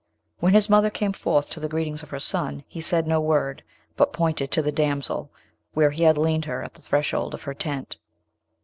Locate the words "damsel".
4.71-5.29